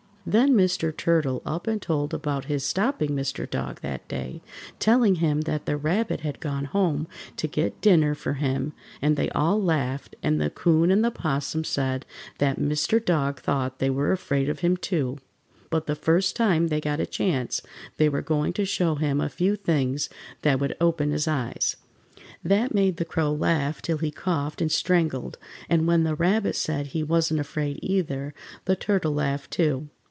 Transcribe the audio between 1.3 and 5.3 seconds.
up and told about his stopping Mr. Dog that day, telling